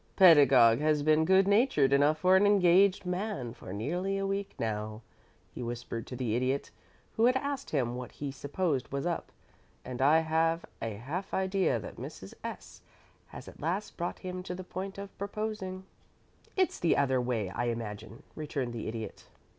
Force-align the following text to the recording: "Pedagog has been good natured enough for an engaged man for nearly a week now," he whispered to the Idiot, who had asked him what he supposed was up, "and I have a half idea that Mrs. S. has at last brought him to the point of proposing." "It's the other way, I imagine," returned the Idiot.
"Pedagog 0.15 0.79
has 0.79 1.03
been 1.03 1.25
good 1.25 1.47
natured 1.47 1.93
enough 1.93 2.17
for 2.17 2.35
an 2.35 2.47
engaged 2.47 3.05
man 3.05 3.53
for 3.53 3.71
nearly 3.71 4.17
a 4.17 4.25
week 4.25 4.55
now," 4.57 5.03
he 5.53 5.61
whispered 5.61 6.07
to 6.07 6.15
the 6.15 6.35
Idiot, 6.35 6.71
who 7.15 7.25
had 7.25 7.37
asked 7.37 7.69
him 7.69 7.93
what 7.93 8.13
he 8.13 8.31
supposed 8.31 8.91
was 8.91 9.05
up, 9.05 9.31
"and 9.85 10.01
I 10.01 10.21
have 10.21 10.65
a 10.81 10.93
half 10.95 11.35
idea 11.35 11.77
that 11.79 11.97
Mrs. 11.97 12.33
S. 12.43 12.81
has 13.27 13.47
at 13.47 13.61
last 13.61 13.95
brought 13.95 14.17
him 14.17 14.41
to 14.41 14.55
the 14.55 14.63
point 14.63 14.97
of 14.97 15.15
proposing." 15.19 15.85
"It's 16.57 16.79
the 16.79 16.97
other 16.97 17.21
way, 17.21 17.51
I 17.51 17.65
imagine," 17.65 18.23
returned 18.35 18.73
the 18.73 18.87
Idiot. 18.87 19.27